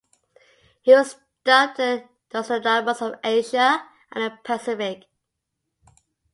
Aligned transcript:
He 0.81 0.93
was 0.95 1.15
dubbed 1.43 1.77
the 1.77 2.09
Nostradamus 2.33 3.03
of 3.03 3.19
Asia 3.23 3.87
and 4.11 4.23
the 4.25 4.35
Pacific. 4.43 5.03